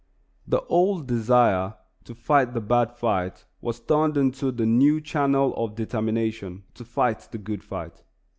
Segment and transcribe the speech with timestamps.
[0.47, 5.75] The old desire to fight the bad fight was turned into the new channel of
[5.75, 8.01] determination to fight the good fight.